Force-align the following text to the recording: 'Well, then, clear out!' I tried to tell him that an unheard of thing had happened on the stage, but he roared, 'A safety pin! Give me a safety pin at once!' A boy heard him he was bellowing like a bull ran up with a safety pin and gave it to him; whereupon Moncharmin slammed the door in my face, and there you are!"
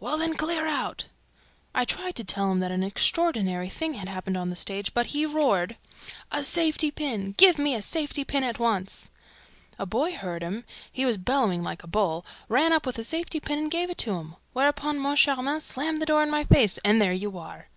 'Well, 0.00 0.18
then, 0.18 0.34
clear 0.36 0.66
out!' 0.66 1.06
I 1.74 1.86
tried 1.86 2.14
to 2.16 2.24
tell 2.24 2.52
him 2.52 2.60
that 2.60 2.70
an 2.70 2.82
unheard 2.82 3.38
of 3.38 3.72
thing 3.72 3.94
had 3.94 4.06
happened 4.06 4.36
on 4.36 4.50
the 4.50 4.54
stage, 4.54 4.92
but 4.92 5.06
he 5.06 5.24
roared, 5.24 5.76
'A 6.30 6.44
safety 6.44 6.90
pin! 6.90 7.34
Give 7.38 7.58
me 7.58 7.74
a 7.74 7.80
safety 7.80 8.22
pin 8.22 8.44
at 8.44 8.58
once!' 8.58 9.08
A 9.78 9.86
boy 9.86 10.12
heard 10.14 10.42
him 10.42 10.64
he 10.92 11.06
was 11.06 11.16
bellowing 11.16 11.62
like 11.62 11.82
a 11.82 11.86
bull 11.88 12.26
ran 12.50 12.70
up 12.70 12.84
with 12.84 12.98
a 12.98 13.02
safety 13.02 13.40
pin 13.40 13.58
and 13.58 13.70
gave 13.70 13.88
it 13.88 13.96
to 13.96 14.12
him; 14.16 14.36
whereupon 14.52 14.98
Moncharmin 14.98 15.62
slammed 15.62 16.02
the 16.02 16.04
door 16.04 16.22
in 16.22 16.28
my 16.28 16.44
face, 16.44 16.76
and 16.84 17.00
there 17.00 17.14
you 17.14 17.38
are!" 17.38 17.68